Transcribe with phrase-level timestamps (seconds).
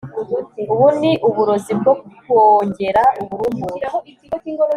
[0.73, 3.87] Ubu ni uburozi bwo kongera uburumbuke